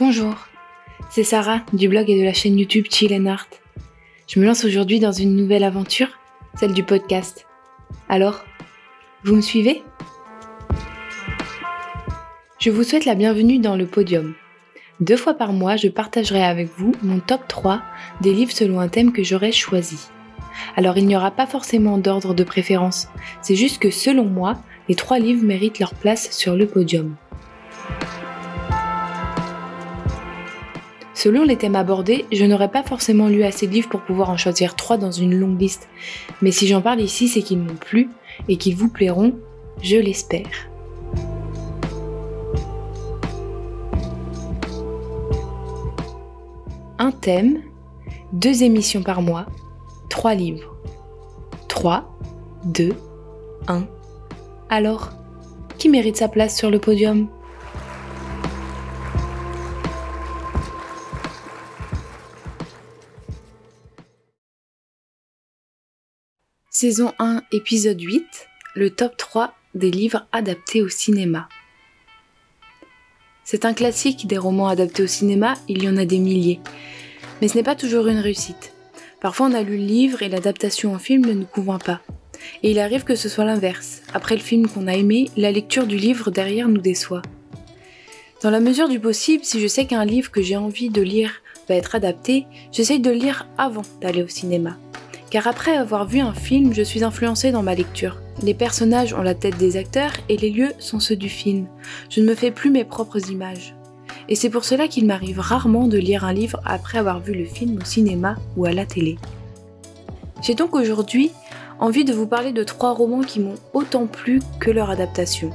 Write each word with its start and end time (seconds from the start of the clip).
Bonjour, 0.00 0.34
c'est 1.10 1.24
Sarah 1.24 1.60
du 1.74 1.86
blog 1.86 2.08
et 2.08 2.18
de 2.18 2.24
la 2.24 2.32
chaîne 2.32 2.58
YouTube 2.58 2.86
Chill 2.88 3.12
and 3.12 3.26
Art. 3.26 3.48
Je 4.26 4.40
me 4.40 4.46
lance 4.46 4.64
aujourd'hui 4.64 4.98
dans 4.98 5.12
une 5.12 5.36
nouvelle 5.36 5.62
aventure, 5.62 6.08
celle 6.58 6.72
du 6.72 6.82
podcast. 6.82 7.46
Alors, 8.08 8.42
vous 9.24 9.36
me 9.36 9.42
suivez? 9.42 9.82
Je 12.58 12.70
vous 12.70 12.82
souhaite 12.82 13.04
la 13.04 13.14
bienvenue 13.14 13.58
dans 13.58 13.76
le 13.76 13.84
podium. 13.84 14.32
Deux 15.00 15.18
fois 15.18 15.34
par 15.34 15.52
mois, 15.52 15.76
je 15.76 15.88
partagerai 15.88 16.42
avec 16.42 16.70
vous 16.78 16.92
mon 17.02 17.20
top 17.20 17.46
3 17.46 17.82
des 18.22 18.32
livres 18.32 18.52
selon 18.52 18.80
un 18.80 18.88
thème 18.88 19.12
que 19.12 19.22
j'aurais 19.22 19.52
choisi. 19.52 20.08
Alors 20.76 20.96
il 20.96 21.06
n'y 21.06 21.16
aura 21.16 21.30
pas 21.30 21.46
forcément 21.46 21.98
d'ordre 21.98 22.32
de 22.32 22.42
préférence, 22.42 23.08
c'est 23.42 23.54
juste 23.54 23.78
que 23.78 23.90
selon 23.90 24.24
moi, 24.24 24.62
les 24.88 24.94
trois 24.94 25.18
livres 25.18 25.44
méritent 25.44 25.78
leur 25.78 25.92
place 25.92 26.30
sur 26.30 26.56
le 26.56 26.66
podium. 26.66 27.16
Selon 31.22 31.44
les 31.44 31.58
thèmes 31.58 31.76
abordés, 31.76 32.24
je 32.32 32.46
n'aurais 32.46 32.70
pas 32.70 32.82
forcément 32.82 33.28
lu 33.28 33.42
assez 33.42 33.66
de 33.66 33.72
livres 33.72 33.90
pour 33.90 34.00
pouvoir 34.00 34.30
en 34.30 34.38
choisir 34.38 34.74
trois 34.74 34.96
dans 34.96 35.10
une 35.10 35.34
longue 35.34 35.60
liste, 35.60 35.86
mais 36.40 36.50
si 36.50 36.66
j'en 36.66 36.80
parle 36.80 37.02
ici, 37.02 37.28
c'est 37.28 37.42
qu'ils 37.42 37.58
m'ont 37.58 37.74
plu 37.74 38.08
et 38.48 38.56
qu'ils 38.56 38.74
vous 38.74 38.88
plairont, 38.88 39.34
je 39.82 39.96
l'espère. 39.96 40.70
Un 46.98 47.10
thème, 47.10 47.60
deux 48.32 48.62
émissions 48.62 49.02
par 49.02 49.20
mois, 49.20 49.44
trois 50.08 50.32
livres. 50.32 50.74
3, 51.68 52.10
2, 52.64 52.94
1. 53.68 53.84
Alors, 54.70 55.10
qui 55.76 55.90
mérite 55.90 56.16
sa 56.16 56.28
place 56.28 56.56
sur 56.56 56.70
le 56.70 56.78
podium? 56.78 57.28
Saison 66.72 67.12
1, 67.18 67.42
épisode 67.50 68.00
8, 68.00 68.24
le 68.76 68.90
top 68.90 69.16
3 69.16 69.54
des 69.74 69.90
livres 69.90 70.28
adaptés 70.30 70.82
au 70.82 70.88
cinéma. 70.88 71.48
C'est 73.42 73.64
un 73.64 73.74
classique 73.74 74.28
des 74.28 74.38
romans 74.38 74.68
adaptés 74.68 75.02
au 75.02 75.08
cinéma, 75.08 75.54
il 75.66 75.82
y 75.82 75.88
en 75.88 75.96
a 75.96 76.04
des 76.04 76.20
milliers. 76.20 76.60
Mais 77.40 77.48
ce 77.48 77.56
n'est 77.56 77.64
pas 77.64 77.74
toujours 77.74 78.06
une 78.06 78.20
réussite. 78.20 78.72
Parfois 79.20 79.48
on 79.48 79.52
a 79.52 79.62
lu 79.62 79.78
le 79.78 79.84
livre 79.84 80.22
et 80.22 80.28
l'adaptation 80.28 80.94
en 80.94 81.00
film 81.00 81.26
ne 81.26 81.32
nous 81.32 81.44
convainc 81.44 81.82
pas. 81.82 82.02
Et 82.62 82.70
il 82.70 82.78
arrive 82.78 83.02
que 83.02 83.16
ce 83.16 83.28
soit 83.28 83.44
l'inverse. 83.44 84.02
Après 84.14 84.36
le 84.36 84.40
film 84.40 84.68
qu'on 84.68 84.86
a 84.86 84.94
aimé, 84.94 85.28
la 85.36 85.50
lecture 85.50 85.88
du 85.88 85.96
livre 85.96 86.30
derrière 86.30 86.68
nous 86.68 86.80
déçoit. 86.80 87.22
Dans 88.44 88.50
la 88.50 88.60
mesure 88.60 88.88
du 88.88 89.00
possible, 89.00 89.44
si 89.44 89.58
je 89.58 89.66
sais 89.66 89.86
qu'un 89.86 90.04
livre 90.04 90.30
que 90.30 90.40
j'ai 90.40 90.56
envie 90.56 90.88
de 90.88 91.02
lire 91.02 91.42
va 91.68 91.74
être 91.74 91.96
adapté, 91.96 92.46
j'essaye 92.70 93.00
de 93.00 93.10
le 93.10 93.16
lire 93.16 93.48
avant 93.58 93.82
d'aller 94.00 94.22
au 94.22 94.28
cinéma 94.28 94.78
car 95.30 95.46
après 95.46 95.76
avoir 95.76 96.06
vu 96.06 96.20
un 96.20 96.34
film, 96.34 96.74
je 96.74 96.82
suis 96.82 97.04
influencée 97.04 97.52
dans 97.52 97.62
ma 97.62 97.74
lecture. 97.74 98.20
Les 98.42 98.54
personnages 98.54 99.14
ont 99.14 99.22
la 99.22 99.34
tête 99.34 99.56
des 99.58 99.76
acteurs 99.76 100.12
et 100.28 100.36
les 100.36 100.50
lieux 100.50 100.72
sont 100.78 100.98
ceux 100.98 101.16
du 101.16 101.28
film. 101.28 101.66
Je 102.08 102.20
ne 102.20 102.26
me 102.26 102.34
fais 102.34 102.50
plus 102.50 102.70
mes 102.70 102.84
propres 102.84 103.30
images. 103.30 103.74
Et 104.28 104.34
c'est 104.34 104.50
pour 104.50 104.64
cela 104.64 104.88
qu'il 104.88 105.06
m'arrive 105.06 105.38
rarement 105.38 105.86
de 105.86 105.98
lire 105.98 106.24
un 106.24 106.32
livre 106.32 106.60
après 106.64 106.98
avoir 106.98 107.20
vu 107.20 107.34
le 107.34 107.44
film 107.44 107.78
au 107.80 107.84
cinéma 107.84 108.36
ou 108.56 108.64
à 108.64 108.72
la 108.72 108.86
télé. 108.86 109.18
J'ai 110.42 110.54
donc 110.54 110.74
aujourd'hui 110.74 111.30
envie 111.78 112.04
de 112.04 112.12
vous 112.12 112.26
parler 112.26 112.52
de 112.52 112.64
trois 112.64 112.92
romans 112.92 113.22
qui 113.22 113.40
m'ont 113.40 113.56
autant 113.72 114.06
plu 114.06 114.40
que 114.58 114.70
leur 114.70 114.90
adaptation. 114.90 115.50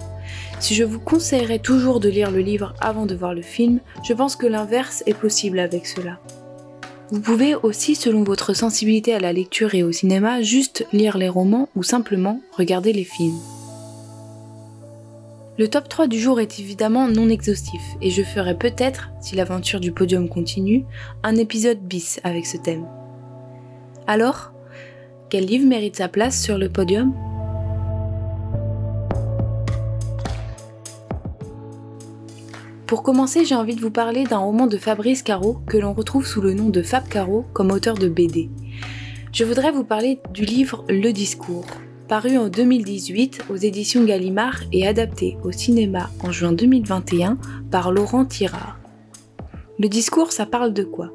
Si 0.60 0.74
je 0.74 0.84
vous 0.84 1.00
conseillerais 1.00 1.60
toujours 1.60 2.00
de 2.00 2.10
lire 2.10 2.32
le 2.32 2.40
livre 2.40 2.74
avant 2.80 3.06
de 3.06 3.16
voir 3.16 3.34
le 3.34 3.42
film, 3.42 3.80
je 4.04 4.14
pense 4.14 4.36
que 4.36 4.48
l'inverse 4.48 5.04
est 5.06 5.14
possible 5.14 5.60
avec 5.60 5.86
cela. 5.86 6.20
Vous 7.12 7.22
pouvez 7.22 7.54
aussi, 7.54 7.94
selon 7.94 8.24
votre 8.24 8.56
sensibilité 8.56 9.14
à 9.14 9.20
la 9.20 9.32
lecture 9.32 9.76
et 9.76 9.84
au 9.84 9.92
cinéma, 9.92 10.42
juste 10.42 10.88
lire 10.92 11.18
les 11.18 11.30
romans 11.30 11.70
ou 11.76 11.84
simplement 11.84 12.42
regarder 12.52 12.94
les 12.94 13.04
films. 13.04 13.38
Le 15.58 15.70
top 15.70 15.88
3 15.88 16.08
du 16.08 16.20
jour 16.20 16.42
est 16.42 16.60
évidemment 16.60 17.08
non 17.08 17.30
exhaustif 17.30 17.82
et 18.02 18.10
je 18.10 18.24
ferai 18.24 18.58
peut-être, 18.58 19.12
si 19.22 19.36
l'aventure 19.36 19.80
du 19.80 19.92
podium 19.92 20.28
continue, 20.28 20.86
un 21.24 21.36
épisode 21.36 21.80
bis 21.80 22.20
avec 22.24 22.46
ce 22.46 22.58
thème. 22.58 22.86
Alors, 24.08 24.52
quel 25.30 25.46
livre 25.46 25.68
mérite 25.68 25.96
sa 25.96 26.08
place 26.08 26.42
sur 26.42 26.58
le 26.58 26.70
podium? 26.70 27.14
Pour 32.96 33.04
commencer, 33.04 33.44
j'ai 33.44 33.56
envie 33.56 33.76
de 33.76 33.82
vous 33.82 33.92
parler 33.92 34.24
d'un 34.24 34.38
roman 34.38 34.68
de 34.68 34.78
Fabrice 34.78 35.22
Caro 35.22 35.58
que 35.68 35.76
l'on 35.76 35.92
retrouve 35.92 36.26
sous 36.26 36.40
le 36.40 36.54
nom 36.54 36.70
de 36.70 36.82
Fab 36.82 37.06
Caro 37.10 37.44
comme 37.52 37.72
auteur 37.72 37.96
de 37.96 38.08
BD. 38.08 38.50
Je 39.34 39.44
voudrais 39.44 39.74
vous 39.74 39.84
parler 39.84 40.22
du 40.32 40.46
livre 40.46 40.86
Le 40.88 41.12
Discours, 41.12 41.68
paru 42.08 42.38
en 42.38 42.48
2018 42.48 43.48
aux 43.50 43.58
éditions 43.58 44.06
Gallimard 44.06 44.62
et 44.72 44.88
adapté 44.88 45.36
au 45.44 45.52
cinéma 45.52 46.10
en 46.24 46.32
juin 46.32 46.54
2021 46.54 47.38
par 47.70 47.92
Laurent 47.92 48.24
Tirard. 48.24 48.80
Le 49.78 49.90
discours, 49.90 50.32
ça 50.32 50.46
parle 50.46 50.72
de 50.72 50.86
quoi? 50.86 51.12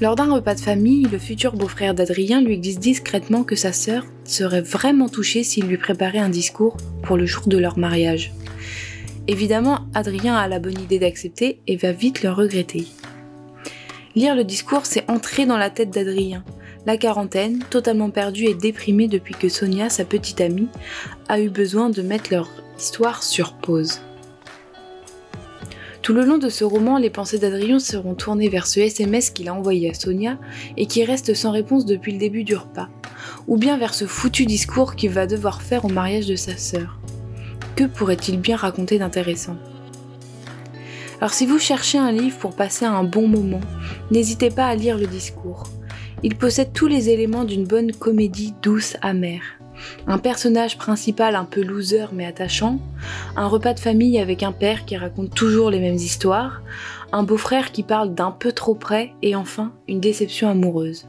Lors 0.00 0.14
d'un 0.14 0.32
repas 0.32 0.54
de 0.54 0.60
famille, 0.60 1.08
le 1.10 1.18
futur 1.18 1.54
beau-frère 1.54 1.92
d'Adrien 1.92 2.40
lui 2.40 2.56
dit 2.58 2.76
discrètement 2.76 3.42
que 3.42 3.56
sa 3.56 3.72
sœur 3.72 4.04
serait 4.22 4.60
vraiment 4.60 5.08
touchée 5.08 5.42
s'il 5.42 5.66
lui 5.66 5.76
préparait 5.76 6.18
un 6.18 6.28
discours 6.28 6.76
pour 7.02 7.16
le 7.16 7.26
jour 7.26 7.48
de 7.48 7.58
leur 7.58 7.78
mariage. 7.78 8.32
Évidemment, 9.26 9.80
Adrien 9.94 10.36
a 10.36 10.46
la 10.46 10.60
bonne 10.60 10.80
idée 10.80 11.00
d'accepter 11.00 11.60
et 11.66 11.76
va 11.76 11.90
vite 11.90 12.22
le 12.22 12.30
regretter. 12.30 12.86
Lire 14.14 14.36
le 14.36 14.44
discours, 14.44 14.86
c'est 14.86 15.10
entrer 15.10 15.46
dans 15.46 15.58
la 15.58 15.68
tête 15.68 15.90
d'Adrien. 15.90 16.44
La 16.86 16.96
quarantaine, 16.96 17.58
totalement 17.68 18.10
perdue 18.10 18.44
et 18.44 18.54
déprimée 18.54 19.08
depuis 19.08 19.34
que 19.34 19.48
Sonia, 19.48 19.90
sa 19.90 20.04
petite 20.04 20.40
amie, 20.40 20.68
a 21.28 21.40
eu 21.40 21.50
besoin 21.50 21.90
de 21.90 22.02
mettre 22.02 22.32
leur 22.32 22.48
histoire 22.78 23.24
sur 23.24 23.54
pause. 23.54 24.00
Tout 26.08 26.14
le 26.14 26.24
long 26.24 26.38
de 26.38 26.48
ce 26.48 26.64
roman, 26.64 26.96
les 26.96 27.10
pensées 27.10 27.38
d'Adrien 27.38 27.78
seront 27.78 28.14
tournées 28.14 28.48
vers 28.48 28.66
ce 28.66 28.80
SMS 28.80 29.28
qu'il 29.28 29.46
a 29.50 29.54
envoyé 29.54 29.90
à 29.90 29.92
Sonia 29.92 30.38
et 30.78 30.86
qui 30.86 31.04
reste 31.04 31.34
sans 31.34 31.50
réponse 31.50 31.84
depuis 31.84 32.12
le 32.12 32.18
début 32.18 32.44
du 32.44 32.56
repas, 32.56 32.88
ou 33.46 33.58
bien 33.58 33.76
vers 33.76 33.92
ce 33.92 34.06
foutu 34.06 34.46
discours 34.46 34.96
qu'il 34.96 35.10
va 35.10 35.26
devoir 35.26 35.60
faire 35.60 35.84
au 35.84 35.90
mariage 35.90 36.26
de 36.26 36.34
sa 36.34 36.56
sœur. 36.56 36.98
Que 37.76 37.84
pourrait-il 37.84 38.40
bien 38.40 38.56
raconter 38.56 38.98
d'intéressant? 38.98 39.58
Alors 41.20 41.34
si 41.34 41.44
vous 41.44 41.58
cherchez 41.58 41.98
un 41.98 42.10
livre 42.10 42.38
pour 42.38 42.56
passer 42.56 42.86
un 42.86 43.04
bon 43.04 43.28
moment, 43.28 43.60
n'hésitez 44.10 44.48
pas 44.48 44.64
à 44.64 44.74
lire 44.74 44.96
le 44.96 45.06
discours. 45.06 45.64
Il 46.22 46.36
possède 46.36 46.72
tous 46.72 46.86
les 46.86 47.10
éléments 47.10 47.44
d'une 47.44 47.66
bonne 47.66 47.92
comédie 47.92 48.54
douce 48.62 48.96
amère 49.02 49.57
un 50.06 50.18
personnage 50.18 50.78
principal 50.78 51.34
un 51.34 51.44
peu 51.44 51.62
loser 51.62 52.06
mais 52.12 52.26
attachant, 52.26 52.80
un 53.36 53.46
repas 53.46 53.74
de 53.74 53.80
famille 53.80 54.18
avec 54.18 54.42
un 54.42 54.52
père 54.52 54.84
qui 54.84 54.96
raconte 54.96 55.34
toujours 55.34 55.70
les 55.70 55.80
mêmes 55.80 55.94
histoires, 55.94 56.62
un 57.12 57.22
beau-frère 57.22 57.72
qui 57.72 57.82
parle 57.82 58.14
d'un 58.14 58.30
peu 58.30 58.52
trop 58.52 58.74
près 58.74 59.12
et 59.22 59.34
enfin 59.36 59.72
une 59.88 60.00
déception 60.00 60.48
amoureuse. 60.48 61.06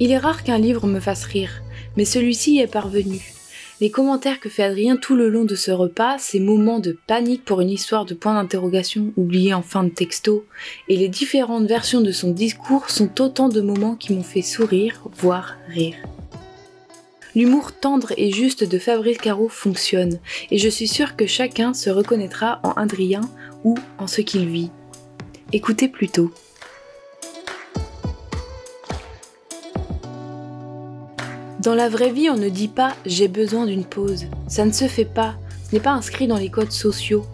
Il 0.00 0.10
est 0.10 0.18
rare 0.18 0.42
qu'un 0.42 0.58
livre 0.58 0.86
me 0.86 1.00
fasse 1.00 1.24
rire, 1.24 1.62
mais 1.96 2.04
celui-ci 2.04 2.58
est 2.58 2.66
parvenu. 2.66 3.32
Les 3.80 3.90
commentaires 3.90 4.38
que 4.38 4.48
fait 4.48 4.62
Adrien 4.62 4.96
tout 4.96 5.16
le 5.16 5.28
long 5.28 5.44
de 5.44 5.56
ce 5.56 5.72
repas, 5.72 6.18
ces 6.18 6.38
moments 6.38 6.78
de 6.78 6.96
panique 7.08 7.44
pour 7.44 7.60
une 7.60 7.70
histoire 7.70 8.04
de 8.04 8.14
point 8.14 8.34
d'interrogation 8.34 9.12
oubliée 9.16 9.52
en 9.52 9.62
fin 9.62 9.82
de 9.82 9.88
texto, 9.88 10.46
et 10.88 10.96
les 10.96 11.08
différentes 11.08 11.66
versions 11.66 12.00
de 12.00 12.12
son 12.12 12.30
discours 12.30 12.88
sont 12.88 13.20
autant 13.20 13.48
de 13.48 13.60
moments 13.60 13.96
qui 13.96 14.12
m'ont 14.12 14.22
fait 14.22 14.42
sourire, 14.42 15.02
voire 15.16 15.56
rire. 15.68 15.96
L'humour 17.34 17.72
tendre 17.72 18.12
et 18.16 18.30
juste 18.30 18.62
de 18.62 18.78
Fabrice 18.78 19.18
Caro 19.18 19.48
fonctionne, 19.48 20.20
et 20.52 20.58
je 20.58 20.68
suis 20.68 20.86
sûre 20.86 21.16
que 21.16 21.26
chacun 21.26 21.74
se 21.74 21.90
reconnaîtra 21.90 22.60
en 22.62 22.70
Adrien 22.74 23.22
ou 23.64 23.76
en 23.98 24.06
ce 24.06 24.20
qu'il 24.20 24.46
vit. 24.48 24.70
Écoutez 25.52 25.88
plutôt. 25.88 26.32
Dans 31.64 31.74
la 31.74 31.88
vraie 31.88 32.12
vie, 32.12 32.28
on 32.28 32.36
ne 32.36 32.50
dit 32.50 32.68
pas 32.68 32.94
j'ai 33.06 33.26
besoin 33.26 33.64
d'une 33.64 33.86
pause. 33.86 34.26
Ça 34.48 34.66
ne 34.66 34.72
se 34.72 34.84
fait 34.84 35.06
pas. 35.06 35.34
Ce 35.66 35.74
n'est 35.74 35.80
pas 35.80 35.92
inscrit 35.92 36.26
dans 36.26 36.36
les 36.36 36.50
codes 36.50 36.72
sociaux. 36.72 37.24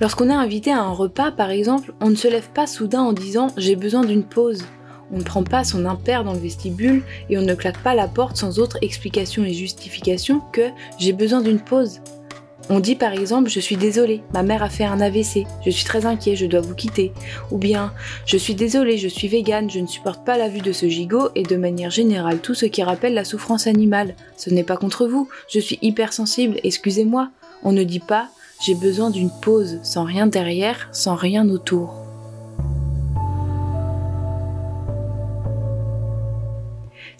Lorsqu'on 0.00 0.28
est 0.30 0.34
invité 0.34 0.72
à 0.72 0.80
un 0.80 0.90
repas, 0.90 1.30
par 1.30 1.50
exemple, 1.50 1.94
on 2.00 2.10
ne 2.10 2.16
se 2.16 2.26
lève 2.26 2.48
pas 2.52 2.66
soudain 2.66 3.02
en 3.02 3.12
disant 3.12 3.52
j'ai 3.56 3.76
besoin 3.76 4.04
d'une 4.04 4.24
pause. 4.24 4.64
On 5.12 5.18
ne 5.18 5.22
prend 5.22 5.44
pas 5.44 5.62
son 5.62 5.86
impair 5.86 6.24
dans 6.24 6.32
le 6.32 6.40
vestibule 6.40 7.04
et 7.30 7.38
on 7.38 7.42
ne 7.42 7.54
claque 7.54 7.80
pas 7.84 7.94
la 7.94 8.08
porte 8.08 8.36
sans 8.36 8.58
autre 8.58 8.78
explication 8.82 9.44
et 9.44 9.54
justification 9.54 10.40
que 10.52 10.68
j'ai 10.98 11.12
besoin 11.12 11.40
d'une 11.40 11.60
pause. 11.60 12.00
On 12.74 12.80
dit 12.80 12.96
par 12.96 13.12
exemple 13.12 13.50
Je 13.50 13.60
suis 13.60 13.76
désolé, 13.76 14.22
ma 14.32 14.42
mère 14.42 14.62
a 14.62 14.70
fait 14.70 14.86
un 14.86 15.02
AVC, 15.02 15.44
je 15.62 15.68
suis 15.68 15.84
très 15.84 16.06
inquiet, 16.06 16.36
je 16.36 16.46
dois 16.46 16.62
vous 16.62 16.74
quitter. 16.74 17.12
Ou 17.50 17.58
bien 17.58 17.92
Je 18.24 18.38
suis 18.38 18.54
désolé, 18.54 18.96
je 18.96 19.08
suis 19.08 19.28
végane, 19.28 19.68
je 19.68 19.78
ne 19.78 19.86
supporte 19.86 20.24
pas 20.24 20.38
la 20.38 20.48
vue 20.48 20.62
de 20.62 20.72
ce 20.72 20.88
gigot 20.88 21.28
et 21.34 21.42
de 21.42 21.56
manière 21.56 21.90
générale 21.90 22.38
tout 22.38 22.54
ce 22.54 22.64
qui 22.64 22.82
rappelle 22.82 23.12
la 23.12 23.26
souffrance 23.26 23.66
animale. 23.66 24.14
Ce 24.38 24.48
n'est 24.48 24.64
pas 24.64 24.78
contre 24.78 25.06
vous, 25.06 25.28
je 25.50 25.60
suis 25.60 25.78
hypersensible, 25.82 26.60
excusez-moi. 26.64 27.28
On 27.62 27.72
ne 27.72 27.82
dit 27.82 28.00
pas 28.00 28.30
J'ai 28.64 28.74
besoin 28.74 29.10
d'une 29.10 29.30
pause, 29.42 29.78
sans 29.82 30.04
rien 30.04 30.26
derrière, 30.26 30.88
sans 30.92 31.14
rien 31.14 31.46
autour. 31.50 32.01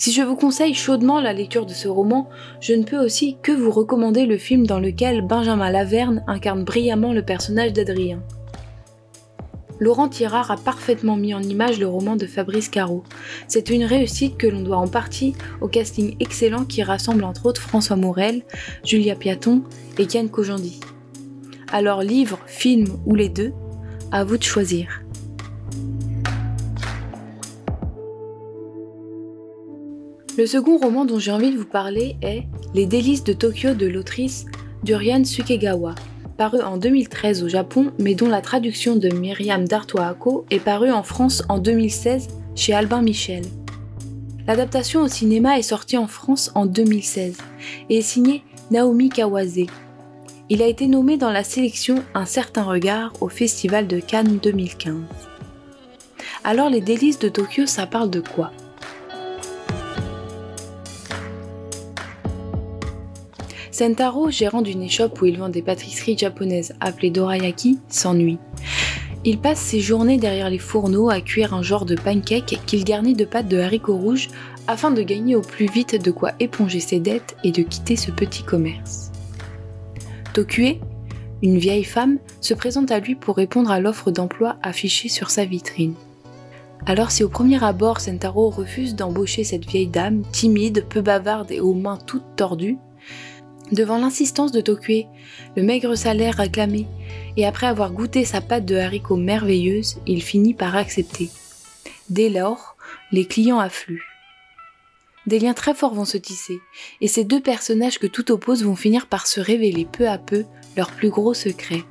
Si 0.02 0.10
je 0.10 0.22
vous 0.22 0.34
conseille 0.34 0.74
chaudement 0.74 1.20
la 1.20 1.32
lecture 1.32 1.64
de 1.64 1.72
ce 1.72 1.86
roman, 1.86 2.28
je 2.60 2.72
ne 2.72 2.82
peux 2.82 2.98
aussi 2.98 3.36
que 3.40 3.52
vous 3.52 3.70
recommander 3.70 4.26
le 4.26 4.36
film 4.36 4.66
dans 4.66 4.80
lequel 4.80 5.22
Benjamin 5.22 5.70
Laverne 5.70 6.24
incarne 6.26 6.64
brillamment 6.64 7.12
le 7.12 7.22
personnage 7.22 7.72
d'Adrien. 7.72 8.20
Laurent 9.78 10.08
Tirard 10.08 10.50
a 10.50 10.56
parfaitement 10.56 11.14
mis 11.14 11.34
en 11.34 11.40
image 11.40 11.78
le 11.78 11.86
roman 11.86 12.16
de 12.16 12.26
Fabrice 12.26 12.68
Caro. 12.68 13.04
C'est 13.46 13.70
une 13.70 13.84
réussite 13.84 14.36
que 14.38 14.48
l'on 14.48 14.62
doit 14.62 14.78
en 14.78 14.88
partie 14.88 15.36
au 15.60 15.68
casting 15.68 16.16
excellent 16.18 16.64
qui 16.64 16.82
rassemble 16.82 17.22
entre 17.22 17.46
autres 17.46 17.62
François 17.62 17.94
Morel, 17.94 18.42
Julia 18.84 19.14
Piaton 19.14 19.62
et 19.98 20.06
Kian 20.08 20.26
Kojandi. 20.26 20.80
Alors 21.70 22.02
livre, 22.02 22.40
film 22.46 22.88
ou 23.06 23.14
les 23.14 23.28
deux, 23.28 23.52
à 24.10 24.24
vous 24.24 24.36
de 24.36 24.42
choisir. 24.42 25.01
Le 30.38 30.46
second 30.46 30.78
roman 30.78 31.04
dont 31.04 31.18
j'ai 31.18 31.30
envie 31.30 31.50
de 31.50 31.58
vous 31.58 31.66
parler 31.66 32.16
est 32.22 32.44
Les 32.72 32.86
délices 32.86 33.22
de 33.22 33.34
Tokyo 33.34 33.74
de 33.74 33.86
l'autrice 33.86 34.46
Durian 34.82 35.24
Sukegawa, 35.24 35.94
paru 36.38 36.62
en 36.62 36.78
2013 36.78 37.42
au 37.42 37.48
Japon, 37.48 37.92
mais 37.98 38.14
dont 38.14 38.30
la 38.30 38.40
traduction 38.40 38.96
de 38.96 39.10
Myriam 39.10 39.68
Dartoako 39.68 40.46
est 40.50 40.58
parue 40.58 40.90
en 40.90 41.02
France 41.02 41.42
en 41.50 41.58
2016 41.58 42.28
chez 42.54 42.72
Albin 42.72 43.02
Michel. 43.02 43.44
L'adaptation 44.46 45.02
au 45.02 45.08
cinéma 45.08 45.58
est 45.58 45.62
sortie 45.62 45.98
en 45.98 46.06
France 46.06 46.50
en 46.54 46.64
2016 46.64 47.36
et 47.90 47.98
est 47.98 48.00
signée 48.00 48.42
Naomi 48.70 49.10
Kawase. 49.10 49.66
Il 50.48 50.62
a 50.62 50.66
été 50.66 50.86
nommé 50.86 51.18
dans 51.18 51.30
la 51.30 51.44
sélection 51.44 52.02
Un 52.14 52.24
certain 52.24 52.62
regard 52.62 53.12
au 53.20 53.28
Festival 53.28 53.86
de 53.86 54.00
Cannes 54.00 54.38
2015. 54.42 54.94
Alors 56.42 56.70
les 56.70 56.80
délices 56.80 57.18
de 57.18 57.28
Tokyo, 57.28 57.66
ça 57.66 57.86
parle 57.86 58.08
de 58.08 58.20
quoi? 58.20 58.50
Sentaro, 63.72 64.30
gérant 64.30 64.60
d'une 64.60 64.82
échoppe 64.82 65.20
où 65.22 65.24
il 65.24 65.38
vend 65.38 65.48
des 65.48 65.62
pâtisseries 65.62 66.18
japonaises 66.18 66.74
appelées 66.80 67.10
dorayaki, 67.10 67.78
s'ennuie. 67.88 68.38
Il 69.24 69.38
passe 69.38 69.60
ses 69.60 69.80
journées 69.80 70.18
derrière 70.18 70.50
les 70.50 70.58
fourneaux 70.58 71.08
à 71.08 71.22
cuire 71.22 71.54
un 71.54 71.62
genre 71.62 71.86
de 71.86 71.94
pancake 71.94 72.60
qu'il 72.66 72.84
garnit 72.84 73.14
de 73.14 73.24
pâte 73.24 73.48
de 73.48 73.58
haricots 73.58 73.96
rouges 73.96 74.28
afin 74.66 74.90
de 74.90 75.02
gagner 75.02 75.36
au 75.36 75.40
plus 75.40 75.66
vite 75.66 76.02
de 76.02 76.10
quoi 76.10 76.32
éponger 76.38 76.80
ses 76.80 77.00
dettes 77.00 77.34
et 77.44 77.50
de 77.50 77.62
quitter 77.62 77.96
ce 77.96 78.10
petit 78.10 78.42
commerce. 78.42 79.10
Tokue, 80.34 80.78
une 81.42 81.58
vieille 81.58 81.84
femme, 81.84 82.18
se 82.42 82.52
présente 82.52 82.90
à 82.90 83.00
lui 83.00 83.14
pour 83.14 83.36
répondre 83.36 83.70
à 83.70 83.80
l'offre 83.80 84.10
d'emploi 84.10 84.56
affichée 84.62 85.08
sur 85.08 85.30
sa 85.30 85.46
vitrine. 85.46 85.94
Alors 86.84 87.10
si 87.10 87.24
au 87.24 87.28
premier 87.28 87.62
abord 87.64 88.00
Sentaro 88.00 88.50
refuse 88.50 88.96
d'embaucher 88.96 89.44
cette 89.44 89.64
vieille 89.64 89.86
dame, 89.86 90.24
timide, 90.30 90.84
peu 90.90 91.00
bavarde 91.00 91.52
et 91.52 91.60
aux 91.60 91.74
mains 91.74 91.98
toutes 92.06 92.36
tordues, 92.36 92.76
Devant 93.72 93.96
l'insistance 93.96 94.52
de 94.52 94.60
Tokue, 94.60 95.06
le 95.56 95.62
maigre 95.62 95.94
salaire 95.94 96.36
réclamé, 96.36 96.86
et 97.38 97.46
après 97.46 97.66
avoir 97.66 97.90
goûté 97.90 98.26
sa 98.26 98.42
pâte 98.42 98.66
de 98.66 98.76
haricots 98.76 99.16
merveilleuse, 99.16 99.96
il 100.06 100.22
finit 100.22 100.52
par 100.52 100.76
accepter. 100.76 101.30
Dès 102.10 102.28
lors, 102.28 102.76
les 103.12 103.24
clients 103.24 103.58
affluent. 103.58 104.04
Des 105.26 105.38
liens 105.38 105.54
très 105.54 105.72
forts 105.72 105.94
vont 105.94 106.04
se 106.04 106.18
tisser, 106.18 106.58
et 107.00 107.08
ces 107.08 107.24
deux 107.24 107.40
personnages 107.40 107.98
que 107.98 108.06
tout 108.06 108.30
oppose 108.30 108.62
vont 108.62 108.76
finir 108.76 109.06
par 109.06 109.26
se 109.26 109.40
révéler 109.40 109.86
peu 109.90 110.06
à 110.06 110.18
peu 110.18 110.44
leurs 110.76 110.90
plus 110.90 111.08
gros 111.08 111.32
secrets. 111.32 111.84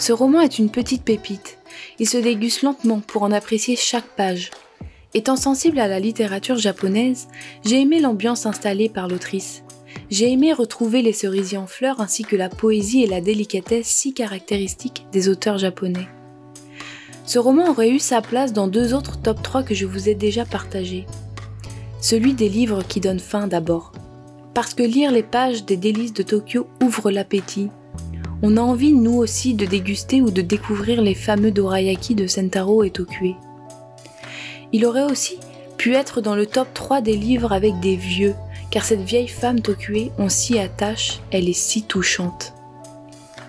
Ce 0.00 0.12
roman 0.12 0.40
est 0.40 0.58
une 0.58 0.70
petite 0.70 1.04
pépite, 1.04 1.58
il 2.00 2.08
se 2.08 2.18
déguste 2.18 2.62
lentement 2.62 2.98
pour 2.98 3.22
en 3.22 3.30
apprécier 3.30 3.76
chaque 3.76 4.16
page. 4.16 4.50
Étant 5.14 5.36
sensible 5.36 5.78
à 5.78 5.86
la 5.86 6.00
littérature 6.00 6.56
japonaise, 6.56 7.28
j'ai 7.64 7.80
aimé 7.80 8.00
l'ambiance 8.00 8.46
installée 8.46 8.88
par 8.88 9.06
l'autrice, 9.06 9.62
j'ai 10.10 10.32
aimé 10.32 10.52
retrouver 10.52 11.02
les 11.02 11.12
cerisiers 11.12 11.58
en 11.58 11.68
fleurs 11.68 12.00
ainsi 12.00 12.24
que 12.24 12.34
la 12.34 12.48
poésie 12.48 13.02
et 13.02 13.06
la 13.06 13.20
délicatesse 13.20 13.86
si 13.86 14.12
caractéristiques 14.12 15.06
des 15.12 15.28
auteurs 15.28 15.58
japonais. 15.58 16.08
Ce 17.24 17.38
roman 17.38 17.70
aurait 17.70 17.90
eu 17.90 18.00
sa 18.00 18.20
place 18.20 18.52
dans 18.52 18.66
deux 18.66 18.92
autres 18.92 19.20
top 19.20 19.40
3 19.40 19.62
que 19.62 19.74
je 19.74 19.86
vous 19.86 20.08
ai 20.08 20.16
déjà 20.16 20.44
partagés. 20.44 21.06
Celui 22.00 22.34
des 22.34 22.48
livres 22.48 22.82
qui 22.82 22.98
donnent 22.98 23.20
faim 23.20 23.46
d'abord. 23.46 23.92
Parce 24.52 24.74
que 24.74 24.82
lire 24.82 25.12
les 25.12 25.22
pages 25.22 25.64
des 25.64 25.76
délices 25.76 26.12
de 26.12 26.24
Tokyo 26.24 26.66
ouvre 26.82 27.12
l'appétit. 27.12 27.70
On 28.42 28.56
a 28.56 28.60
envie, 28.60 28.92
nous 28.92 29.14
aussi, 29.14 29.54
de 29.54 29.64
déguster 29.64 30.22
ou 30.22 30.30
de 30.32 30.42
découvrir 30.42 31.02
les 31.02 31.14
fameux 31.14 31.52
dorayaki 31.52 32.16
de 32.16 32.26
Sentaro 32.26 32.82
et 32.82 32.90
Tokue. 32.90 33.36
Il 34.72 34.84
aurait 34.86 35.04
aussi 35.04 35.38
pu 35.76 35.94
être 35.94 36.20
dans 36.20 36.34
le 36.34 36.46
top 36.46 36.68
3 36.74 37.00
des 37.00 37.16
livres 37.16 37.52
avec 37.52 37.78
des 37.78 37.96
vieux, 37.96 38.34
car 38.70 38.84
cette 38.84 39.02
vieille 39.02 39.28
femme 39.28 39.60
Tokue, 39.60 40.10
on 40.18 40.28
s'y 40.28 40.58
attache, 40.58 41.20
elle 41.30 41.48
est 41.48 41.52
si 41.52 41.82
touchante. 41.82 42.54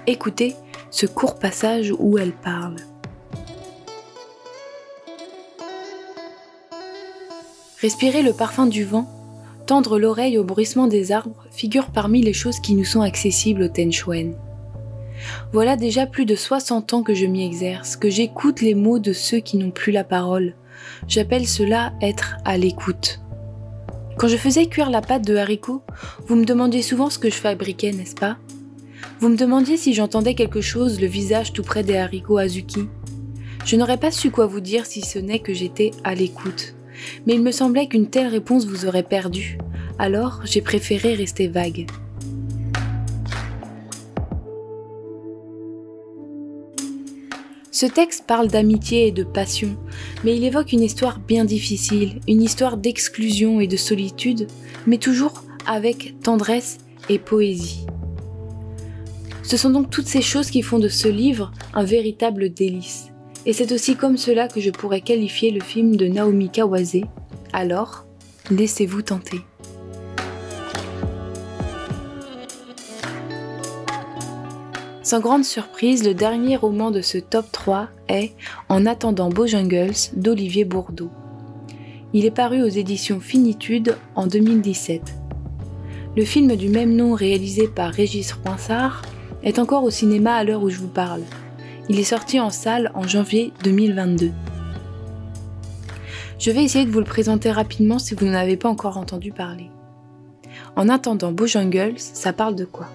Écoutez 0.08 0.56
ce 0.90 1.06
court 1.06 1.40
passage 1.40 1.94
où 1.98 2.18
elle 2.18 2.34
parle. 2.34 2.76
Respirer 7.80 8.22
le 8.22 8.34
parfum 8.34 8.68
du 8.68 8.84
vent, 8.84 9.08
tendre 9.66 9.98
l'oreille 9.98 10.38
au 10.38 10.44
bruissement 10.44 10.88
des 10.88 11.12
arbres 11.12 11.46
figure 11.52 11.92
parmi 11.92 12.22
les 12.22 12.34
choses 12.34 12.60
qui 12.60 12.76
nous 12.76 12.84
sont 12.84 13.02
accessibles 13.02 13.64
au 13.64 13.68
Tenshuen. 13.68 14.36
Voilà 15.54 15.78
déjà 15.78 16.08
plus 16.08 16.26
de 16.26 16.36
60 16.36 16.94
ans 16.94 17.04
que 17.04 17.14
je 17.14 17.26
m'y 17.26 17.46
exerce, 17.46 17.96
que 17.96 18.10
j'écoute 18.10 18.62
les 18.62 18.76
mots 18.76 19.00
de 19.00 19.14
ceux 19.14 19.40
qui 19.40 19.58
n'ont 19.58 19.72
plus 19.72 19.92
la 19.92 20.04
parole. 20.04 20.56
J'appelle 21.08 21.48
cela 21.48 21.94
être 22.02 22.38
à 22.44 22.58
l'écoute. 22.58 23.22
Quand 24.22 24.28
je 24.28 24.38
faisais 24.38 24.68
cuire 24.68 24.92
la 24.92 25.02
pâte 25.02 25.26
de 25.26 25.36
haricots, 25.36 25.82
vous 26.28 26.36
me 26.36 26.46
demandiez 26.46 26.84
souvent 26.84 27.10
ce 27.10 27.18
que 27.18 27.32
je 27.32 27.36
fabriquais, 27.38 27.92
n'est-ce 27.92 28.14
pas? 28.14 28.38
Vous 29.20 29.30
me 29.30 29.36
demandiez 29.36 29.78
si 29.78 29.96
j'entendais 29.96 30.36
quelque 30.36 30.62
chose, 30.62 31.02
le 31.02 31.08
visage 31.08 31.54
tout 31.54 31.64
près 31.64 31.82
des 31.82 31.98
haricots 31.98 32.38
Azuki. 32.38 32.88
Je 33.66 33.76
n'aurais 33.78 33.98
pas 33.98 34.12
su 34.12 34.30
quoi 34.30 34.46
vous 34.46 34.60
dire 34.60 34.86
si 34.86 35.02
ce 35.02 35.18
n'est 35.18 35.40
que 35.40 35.56
j'étais 35.56 35.90
à 36.04 36.14
l'écoute. 36.14 36.76
Mais 37.26 37.34
il 37.34 37.42
me 37.42 37.52
semblait 37.52 37.88
qu'une 37.88 38.12
telle 38.12 38.28
réponse 38.28 38.68
vous 38.68 38.86
aurait 38.86 39.02
perdu. 39.02 39.58
Alors, 39.98 40.42
j'ai 40.44 40.62
préféré 40.62 41.16
rester 41.16 41.48
vague. 41.48 41.88
Ce 47.72 47.86
texte 47.86 48.26
parle 48.28 48.50
d'amitié 48.50 49.08
et 49.08 49.12
de 49.12 49.24
passion, 49.24 49.78
mais 50.26 50.36
il 50.36 50.44
évoque 50.44 50.74
une 50.74 50.84
histoire 50.84 51.20
bien 51.20 51.46
difficile, 51.46 52.20
une 52.28 52.42
histoire 52.42 52.76
d'exclusion 52.76 53.62
et 53.62 53.68
de 53.68 53.78
solitude, 53.78 54.48
mais 54.86 54.98
toujours 54.98 55.46
avec 55.66 56.16
tendresse 56.22 56.80
et 57.08 57.18
poésie. 57.18 57.86
Ce 59.44 59.56
sont 59.56 59.70
donc 59.70 59.90
toutes 59.90 60.08
ces 60.08 60.22
choses 60.22 60.50
qui 60.50 60.62
font 60.62 60.80
de 60.80 60.90
ce 60.90 61.08
livre 61.08 61.52
un 61.74 61.84
véritable 61.86 62.54
délice. 62.54 63.08
Et 63.46 63.54
c'est 63.54 63.72
aussi 63.72 63.96
comme 63.96 64.18
cela 64.18 64.48
que 64.50 64.60
je 64.60 64.70
pourrais 64.70 65.02
qualifier 65.02 65.52
le 65.52 65.62
film 65.62 65.96
de 65.96 66.08
Naomi 66.08 66.50
Kawase. 66.50 67.02
Alors, 67.54 68.06
laissez-vous 68.50 69.02
tenter. 69.02 69.40
Sans 75.04 75.20
grande 75.20 75.44
surprise, 75.44 76.04
le 76.04 76.14
dernier 76.14 76.56
roman 76.56 76.92
de 76.92 77.02
ce 77.02 77.18
top 77.18 77.52
3 77.52 77.88
est 78.08 78.34
En 78.70 78.86
attendant 78.86 79.30
Bojangles 79.30 79.96
d'Olivier 80.16 80.64
Bourdeau. 80.64 81.10
Il 82.14 82.24
est 82.26 82.32
paru 82.32 82.62
aux 82.62 82.68
éditions 82.68 83.20
Finitude 83.20 83.98
en 84.14 84.28
2017. 84.28 85.02
Le 86.16 86.24
film 86.24 86.56
du 86.56 86.70
même 86.70 86.96
nom 86.96 87.16
réalisé 87.16 87.68
par 87.68 87.92
Régis 87.92 88.32
Roinsard 88.32 89.02
est 89.42 89.58
encore 89.58 89.84
au 89.84 89.90
cinéma 89.90 90.36
à 90.36 90.44
l'heure 90.44 90.62
où 90.62 90.70
je 90.70 90.78
vous 90.78 90.88
parle. 90.88 91.24
Il 91.90 92.00
est 92.00 92.04
sorti 92.04 92.40
en 92.40 92.52
salle 92.52 92.92
en 92.94 93.08
janvier 93.08 93.54
2022. 93.64 94.32
Je 96.38 96.52
vais 96.52 96.64
essayer 96.64 96.86
de 96.86 96.92
vous 96.92 97.00
le 97.00 97.06
présenter 97.06 97.50
rapidement 97.50 97.98
si 97.98 98.14
vous 98.14 98.28
n'en 98.28 98.34
avez 98.34 98.56
pas 98.56 98.70
encore 98.70 98.98
entendu 98.98 99.32
parler. 99.32 99.72
En 100.76 100.90
attendant 100.90 101.32
Bojangles, 101.32 101.98
ça 101.98 102.34
parle 102.34 102.56
de 102.56 102.66
quoi? 102.66 102.88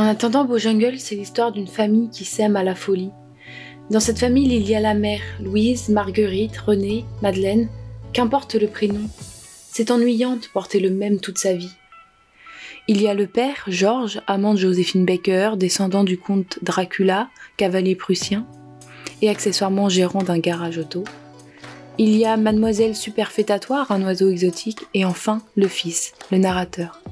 En 0.00 0.06
attendant 0.06 0.48
Jungle, 0.56 0.98
c'est 0.98 1.14
l'histoire 1.14 1.52
d'une 1.52 1.66
famille 1.66 2.08
qui 2.08 2.24
s'aime 2.24 2.56
à 2.56 2.64
la 2.64 2.74
folie. 2.74 3.10
Dans 3.90 4.00
cette 4.00 4.18
famille, 4.18 4.50
il 4.50 4.66
y 4.66 4.74
a 4.74 4.80
la 4.80 4.94
mère, 4.94 5.20
Louise, 5.42 5.90
Marguerite, 5.90 6.56
Renée, 6.56 7.04
Madeleine, 7.20 7.68
qu'importe 8.14 8.54
le 8.54 8.66
prénom. 8.66 9.02
C'est 9.70 9.90
ennuyant 9.90 10.36
de 10.36 10.46
porter 10.54 10.80
le 10.80 10.88
même 10.88 11.20
toute 11.20 11.36
sa 11.36 11.52
vie. 11.52 11.74
Il 12.88 13.02
y 13.02 13.08
a 13.08 13.14
le 13.14 13.26
père, 13.26 13.64
Georges, 13.66 14.22
amant 14.26 14.54
de 14.54 14.60
Joséphine 14.60 15.04
Baker, 15.04 15.50
descendant 15.58 16.02
du 16.02 16.16
comte 16.16 16.58
Dracula, 16.62 17.28
cavalier 17.58 17.94
prussien, 17.94 18.46
et 19.20 19.28
accessoirement 19.28 19.90
gérant 19.90 20.22
d'un 20.22 20.38
garage 20.38 20.78
auto. 20.78 21.04
Il 21.98 22.16
y 22.16 22.24
a 22.24 22.38
Mademoiselle 22.38 22.96
Superfétatoire, 22.96 23.90
un 23.90 24.02
oiseau 24.04 24.30
exotique, 24.30 24.80
et 24.94 25.04
enfin 25.04 25.42
le 25.56 25.68
fils, 25.68 26.14
le 26.32 26.38
narrateur. 26.38 27.02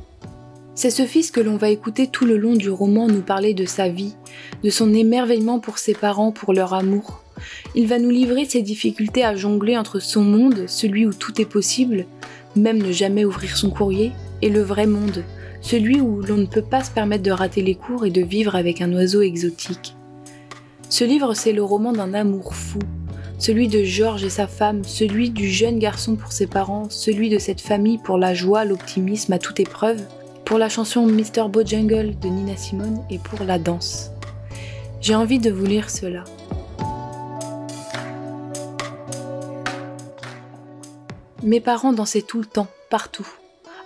C'est 0.79 0.91
ce 0.91 1.07
fils 1.07 1.33
que 1.33 1.41
l'on 1.41 1.57
va 1.57 1.71
écouter 1.71 2.07
tout 2.07 2.25
le 2.25 2.37
long 2.37 2.55
du 2.55 2.71
roman 2.71 3.09
nous 3.09 3.21
parler 3.21 3.53
de 3.53 3.65
sa 3.65 3.89
vie, 3.89 4.15
de 4.63 4.71
son 4.71 4.95
émerveillement 4.95 5.59
pour 5.59 5.77
ses 5.77 5.93
parents, 5.93 6.31
pour 6.31 6.53
leur 6.53 6.73
amour. 6.73 7.25
Il 7.75 7.89
va 7.89 7.99
nous 7.99 8.11
livrer 8.11 8.45
ses 8.45 8.63
difficultés 8.63 9.25
à 9.25 9.35
jongler 9.35 9.77
entre 9.77 9.99
son 9.99 10.23
monde, 10.23 10.69
celui 10.69 11.05
où 11.05 11.13
tout 11.13 11.41
est 11.41 11.51
possible, 11.51 12.07
même 12.55 12.81
ne 12.81 12.93
jamais 12.93 13.25
ouvrir 13.25 13.57
son 13.57 13.71
courrier, 13.71 14.13
et 14.41 14.51
le 14.51 14.63
vrai 14.63 14.87
monde, 14.87 15.25
celui 15.63 16.01
où 16.01 16.23
l'on 16.23 16.37
ne 16.37 16.47
peut 16.47 16.63
pas 16.63 16.85
se 16.85 16.93
permettre 16.93 17.25
de 17.25 17.33
rater 17.33 17.63
les 17.63 17.75
cours 17.75 18.07
et 18.07 18.13
de 18.13 18.23
vivre 18.23 18.55
avec 18.55 18.81
un 18.81 18.93
oiseau 18.93 19.23
exotique. 19.23 19.97
Ce 20.91 21.03
livre, 21.03 21.35
c'est 21.35 21.53
le 21.53 21.65
roman 21.65 21.91
d'un 21.91 22.15
amour 22.15 22.55
fou, 22.55 22.79
celui 23.41 23.67
de 23.67 23.83
Georges 23.83 24.23
et 24.23 24.31
sa 24.31 24.47
femme, 24.47 24.85
celui 24.85 25.31
du 25.31 25.51
jeune 25.51 25.81
garçon 25.81 26.15
pour 26.15 26.31
ses 26.31 26.47
parents, 26.47 26.89
celui 26.89 27.31
de 27.31 27.39
cette 27.39 27.61
famille 27.61 27.99
pour 27.99 28.17
la 28.17 28.33
joie, 28.33 28.65
l'optimisme 28.65 29.33
à 29.33 29.41
toute 29.41 29.59
épreuve, 29.59 30.01
pour 30.49 30.57
la 30.57 30.71
chanson 30.71 31.07
Mr. 31.07 31.47
Bojangles 31.51 32.19
de 32.21 32.29
Nina 32.29 32.57
Simone 32.57 33.05
et 33.11 33.19
pour 33.19 33.45
la 33.45 33.59
danse. 33.59 34.13
J'ai 35.03 35.15
envie 35.15 35.39
de 35.39 35.51
vous 35.51 35.67
lire 35.67 35.91
cela. 35.91 36.25
Mes 41.43 41.61
parents 41.61 41.93
dansaient 41.93 42.23
tout 42.23 42.39
le 42.39 42.47
temps, 42.47 42.69
partout, 42.89 43.29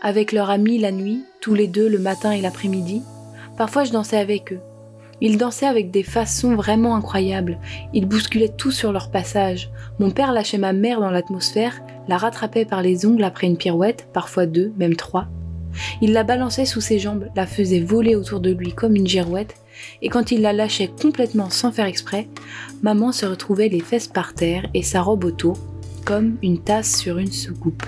avec 0.02 0.30
leurs 0.30 0.50
amis 0.50 0.78
la 0.78 0.92
nuit, 0.92 1.24
tous 1.40 1.54
les 1.54 1.66
deux 1.66 1.88
le 1.88 1.98
matin 1.98 2.30
et 2.30 2.40
l'après-midi. 2.40 3.02
Parfois 3.58 3.82
je 3.82 3.90
dansais 3.90 4.18
avec 4.18 4.52
eux. 4.52 4.60
Ils 5.20 5.38
dansaient 5.38 5.66
avec 5.66 5.90
des 5.90 6.04
façons 6.04 6.54
vraiment 6.54 6.94
incroyables. 6.94 7.58
Ils 7.92 8.06
bousculaient 8.06 8.54
tout 8.56 8.70
sur 8.70 8.92
leur 8.92 9.10
passage. 9.10 9.68
Mon 9.98 10.12
père 10.12 10.30
lâchait 10.30 10.58
ma 10.58 10.72
mère 10.72 11.00
dans 11.00 11.10
l'atmosphère, 11.10 11.80
la 12.06 12.18
rattrapait 12.18 12.66
par 12.66 12.82
les 12.82 13.04
ongles 13.04 13.24
après 13.24 13.48
une 13.48 13.56
pirouette, 13.56 14.06
parfois 14.12 14.46
deux, 14.46 14.72
même 14.76 14.94
trois. 14.94 15.26
Il 16.00 16.12
la 16.12 16.24
balançait 16.24 16.64
sous 16.64 16.80
ses 16.80 16.98
jambes, 16.98 17.28
la 17.36 17.46
faisait 17.46 17.80
voler 17.80 18.16
autour 18.16 18.40
de 18.40 18.50
lui 18.50 18.72
comme 18.72 18.96
une 18.96 19.06
girouette, 19.06 19.56
et 20.00 20.08
quand 20.08 20.30
il 20.30 20.42
la 20.42 20.52
lâchait 20.52 20.90
complètement 21.00 21.50
sans 21.50 21.72
faire 21.72 21.86
exprès, 21.86 22.28
maman 22.82 23.12
se 23.12 23.26
retrouvait 23.26 23.68
les 23.68 23.80
fesses 23.80 24.08
par 24.08 24.34
terre 24.34 24.66
et 24.74 24.82
sa 24.82 25.02
robe 25.02 25.24
autour, 25.24 25.58
comme 26.04 26.36
une 26.42 26.60
tasse 26.60 26.98
sur 26.98 27.18
une 27.18 27.32
soucoupe. 27.32 27.84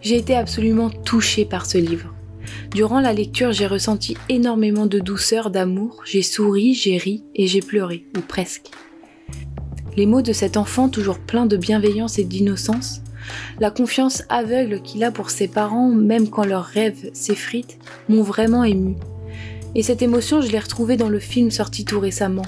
J'ai 0.00 0.18
été 0.18 0.36
absolument 0.36 0.90
touchée 0.90 1.44
par 1.44 1.66
ce 1.66 1.78
livre. 1.78 2.14
Durant 2.72 3.00
la 3.00 3.12
lecture, 3.12 3.52
j'ai 3.52 3.66
ressenti 3.66 4.16
énormément 4.28 4.86
de 4.86 4.98
douceur, 4.98 5.50
d'amour, 5.50 6.02
j'ai 6.04 6.22
souri, 6.22 6.74
j'ai 6.74 6.96
ri 6.96 7.24
et 7.34 7.46
j'ai 7.46 7.60
pleuré, 7.60 8.06
ou 8.16 8.20
presque 8.20 8.70
les 9.96 10.06
mots 10.06 10.22
de 10.22 10.32
cet 10.32 10.56
enfant 10.56 10.88
toujours 10.88 11.18
plein 11.18 11.46
de 11.46 11.56
bienveillance 11.56 12.18
et 12.18 12.24
d'innocence, 12.24 13.00
la 13.58 13.70
confiance 13.70 14.22
aveugle 14.28 14.82
qu'il 14.82 15.04
a 15.04 15.10
pour 15.10 15.30
ses 15.30 15.48
parents, 15.48 15.88
même 15.88 16.28
quand 16.28 16.44
leurs 16.44 16.64
rêves 16.64 17.10
s'effritent, 17.12 17.78
m'ont 18.08 18.22
vraiment 18.22 18.64
ému. 18.64 18.96
Et 19.74 19.82
cette 19.82 20.02
émotion, 20.02 20.40
je 20.40 20.50
l'ai 20.50 20.58
retrouvée 20.58 20.96
dans 20.96 21.08
le 21.08 21.18
film 21.18 21.50
sorti 21.50 21.84
tout 21.84 22.00
récemment. 22.00 22.46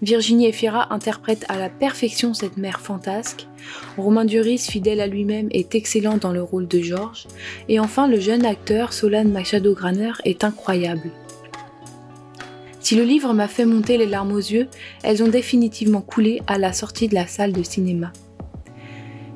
Virginie 0.00 0.46
Efira 0.46 0.92
interprète 0.94 1.44
à 1.48 1.58
la 1.58 1.68
perfection 1.68 2.32
cette 2.32 2.56
mère 2.56 2.80
fantasque. 2.80 3.48
Romain 3.96 4.24
Duris, 4.24 4.58
fidèle 4.58 5.00
à 5.00 5.08
lui-même, 5.08 5.48
est 5.50 5.74
excellent 5.74 6.18
dans 6.18 6.32
le 6.32 6.42
rôle 6.42 6.68
de 6.68 6.80
Georges. 6.80 7.26
Et 7.68 7.80
enfin, 7.80 8.06
le 8.06 8.20
jeune 8.20 8.46
acteur 8.46 8.92
Solane 8.92 9.32
Machado 9.32 9.74
Graner 9.74 10.12
est 10.24 10.44
incroyable. 10.44 11.10
Si 12.80 12.94
le 12.94 13.02
livre 13.02 13.34
m'a 13.34 13.48
fait 13.48 13.64
monter 13.64 13.98
les 13.98 14.06
larmes 14.06 14.32
aux 14.32 14.38
yeux, 14.38 14.68
elles 15.02 15.22
ont 15.22 15.28
définitivement 15.28 16.00
coulé 16.00 16.40
à 16.46 16.58
la 16.58 16.72
sortie 16.72 17.08
de 17.08 17.14
la 17.14 17.26
salle 17.26 17.52
de 17.52 17.62
cinéma. 17.62 18.12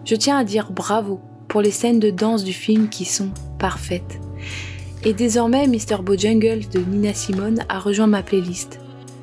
Je 0.05 0.15
tiens 0.15 0.39
à 0.39 0.45
dire 0.45 0.71
bravo 0.71 1.21
pour 1.49 1.61
les 1.61 1.71
scènes 1.71 2.01
de 2.01 2.11
danse 2.11 2.45
du 2.45 2.53
film 2.53 2.89
qui 2.89 3.05
sont 3.05 3.31
parfaites. 3.59 4.21
Et 5.05 5.13
désormais, 5.13 5.67
Mr. 5.67 6.03
Bojangles 6.03 6.69
de 6.73 6.79
Nina 6.79 7.13
Simone 7.13 7.65
a 7.69 7.79
rejoint 7.79 8.07
ma 8.07 8.23
playlist. 8.23 8.79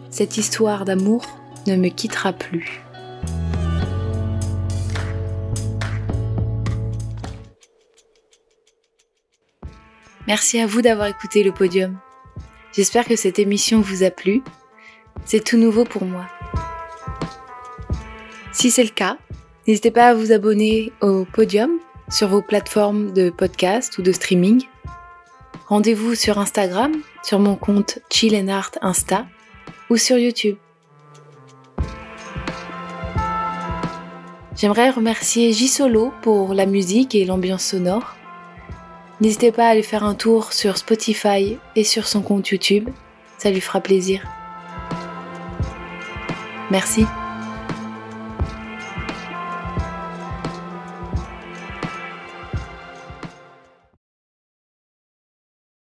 Cette 0.09 0.37
histoire 0.37 0.85
d'amour 0.85 1.23
ne 1.67 1.75
me 1.75 1.89
quittera 1.89 2.33
plus. 2.33 2.81
Merci 10.27 10.59
à 10.59 10.67
vous 10.67 10.81
d'avoir 10.81 11.07
écouté 11.07 11.43
le 11.43 11.51
podium. 11.51 11.97
J'espère 12.71 13.05
que 13.05 13.15
cette 13.15 13.39
émission 13.39 13.81
vous 13.81 14.03
a 14.03 14.11
plu. 14.11 14.43
C'est 15.25 15.43
tout 15.43 15.57
nouveau 15.57 15.85
pour 15.85 16.05
moi. 16.05 16.27
Si 18.51 18.71
c'est 18.71 18.83
le 18.83 18.89
cas, 18.89 19.17
n'hésitez 19.67 19.91
pas 19.91 20.09
à 20.09 20.13
vous 20.13 20.31
abonner 20.31 20.91
au 21.01 21.25
podium 21.25 21.71
sur 22.09 22.27
vos 22.27 22.41
plateformes 22.41 23.11
de 23.13 23.29
podcast 23.29 23.97
ou 23.97 24.01
de 24.01 24.11
streaming. 24.11 24.63
Rendez-vous 25.67 26.15
sur 26.15 26.39
Instagram, 26.39 26.93
sur 27.23 27.39
mon 27.39 27.55
compte 27.55 27.99
Chill 28.11 28.49
Art 28.49 28.71
Insta 28.81 29.25
ou 29.89 29.97
sur 29.97 30.17
YouTube. 30.17 30.57
J'aimerais 34.55 34.89
remercier 34.89 35.53
J 35.53 35.67
Solo 35.67 36.11
pour 36.21 36.53
la 36.53 36.65
musique 36.65 37.15
et 37.15 37.23
l'ambiance 37.23 37.63
sonore. 37.63 38.15
N'hésitez 39.21 39.51
pas 39.51 39.65
à 39.67 39.69
aller 39.69 39.83
faire 39.83 40.03
un 40.03 40.15
tour 40.15 40.53
sur 40.53 40.77
Spotify 40.77 41.57
et 41.75 41.83
sur 41.83 42.07
son 42.07 42.21
compte 42.21 42.49
YouTube, 42.49 42.89
ça 43.37 43.51
lui 43.51 43.59
fera 43.59 43.81
plaisir. 43.81 44.23
Merci. 46.71 47.05